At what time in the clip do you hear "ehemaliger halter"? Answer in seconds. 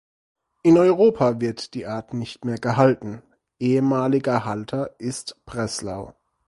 3.59-4.99